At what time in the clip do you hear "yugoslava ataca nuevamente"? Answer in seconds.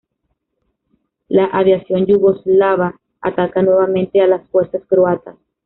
2.07-4.19